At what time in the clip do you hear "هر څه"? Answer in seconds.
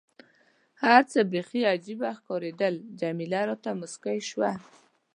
0.83-1.19